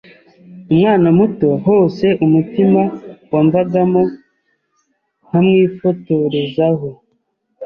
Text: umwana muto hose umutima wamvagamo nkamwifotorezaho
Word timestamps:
umwana 0.71 1.07
muto 1.17 1.49
hose 1.65 2.05
umutima 2.25 2.81
wamvagamo 3.31 4.01
nkamwifotorezaho 5.25 6.87